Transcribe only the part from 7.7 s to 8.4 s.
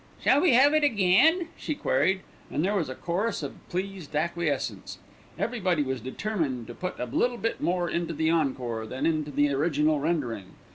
into the